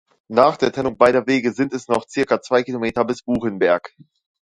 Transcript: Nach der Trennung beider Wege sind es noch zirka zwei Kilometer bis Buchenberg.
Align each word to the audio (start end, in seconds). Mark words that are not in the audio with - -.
Nach 0.29 0.57
der 0.57 0.71
Trennung 0.71 0.97
beider 0.97 1.27
Wege 1.27 1.53
sind 1.53 1.73
es 1.73 1.87
noch 1.87 2.07
zirka 2.07 2.41
zwei 2.41 2.63
Kilometer 2.63 3.05
bis 3.05 3.21
Buchenberg. 3.21 3.93